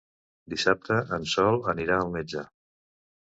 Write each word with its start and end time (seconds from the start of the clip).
Dissabte 0.53 0.97
en 1.17 1.27
Sol 1.33 1.61
anirà 1.75 1.99
al 2.07 2.11
metge. 2.17 2.47